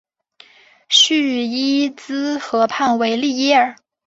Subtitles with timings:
[0.89, 3.75] 叙伊兹河畔维利耶尔。